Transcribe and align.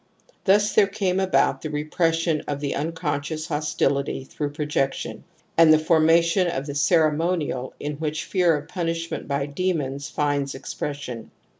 Thus 0.45 0.73
there 0.73 0.87
came 0.87 1.19
about 1.19 1.61
the 1.61 1.69
repression 1.69 2.41
of 2.47 2.59
the 2.59 2.73
unconscious 2.73 3.45
hostility 3.45 4.23
through 4.23 4.53
projection, 4.53 5.25
and 5.55 5.71
the 5.71 5.77
formation 5.77 6.47
of 6.47 6.65
the 6.65 6.73
ceremonial 6.73 7.75
in 7.79 7.97
which 7.97 8.25
fear 8.25 8.57
of 8.57 8.67
punishment 8.67 9.27
by 9.27 9.45
de 9.45 9.73
mons 9.73 10.09
finds 10.09 10.55
expression. 10.55 11.29